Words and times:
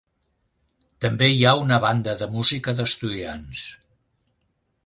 També 1.05 1.27
hi 1.33 1.43
ha 1.49 1.53
una 1.65 1.79
banda 1.85 2.17
de 2.23 2.31
música 2.39 2.75
d'estudiants. 2.81 3.67